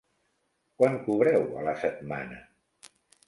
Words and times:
Quant 0.79 0.95
cobreu 1.09 1.45
a 1.59 1.65
la 1.69 1.75
setmana? 1.83 2.39